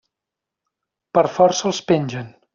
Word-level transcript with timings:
Per 1.19 1.25
força 1.37 1.69
els 1.73 1.85
pengen. 1.93 2.35